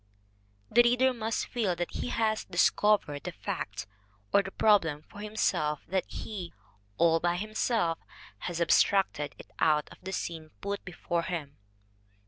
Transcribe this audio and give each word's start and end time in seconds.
The 0.71 0.81
reader 0.81 1.13
must 1.13 1.45
feel 1.45 1.75
that 1.75 1.91
he 1.91 2.07
has 2.07 2.43
discovered 2.45 3.21
the 3.23 3.31
fact 3.31 3.85
or 4.33 4.41
the 4.41 4.49
prob 4.49 4.83
lem 4.83 5.03
for 5.03 5.19
himself, 5.19 5.81
that 5.87 6.07
he, 6.07 6.53
all 6.97 7.19
by 7.19 7.35
himself, 7.35 7.99
has 8.39 8.59
abstracted 8.59 9.35
it 9.37 9.51
out 9.59 9.91
of 9.91 9.99
the 10.01 10.11
scenes 10.11 10.49
put 10.59 10.83
before 10.85 11.21
him. 11.21 11.57